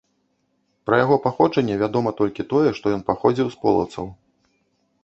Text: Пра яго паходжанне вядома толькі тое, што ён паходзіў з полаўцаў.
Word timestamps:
Пра 0.89 0.95
яго 1.01 1.15
паходжанне 1.25 1.75
вядома 1.83 2.15
толькі 2.23 2.47
тое, 2.55 2.69
што 2.79 2.85
ён 2.97 3.01
паходзіў 3.13 3.47
з 3.55 3.63
полаўцаў. 3.67 4.05